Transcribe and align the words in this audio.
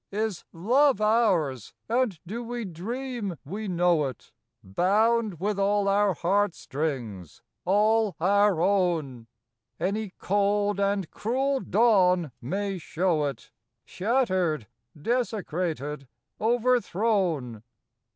Is 0.11 0.45
Love 0.51 0.99
ours, 0.99 1.75
and 1.87 2.19
do 2.25 2.43
we 2.43 2.65
dream 2.65 3.35
we 3.45 3.67
know 3.67 4.07
it, 4.07 4.31
Bound 4.63 5.39
with 5.39 5.59
all 5.59 5.87
our 5.87 6.15
heart 6.15 6.55
strings, 6.55 7.43
all 7.65 8.15
our 8.19 8.59
own 8.59 9.27
Any 9.79 10.09
cold 10.17 10.79
and 10.79 11.11
cruel 11.11 11.59
dawn 11.59 12.31
may 12.41 12.79
show 12.79 13.25
it, 13.25 13.51
Shattered, 13.85 14.65
desecrated, 14.99 16.07
overthrown. 16.41 17.61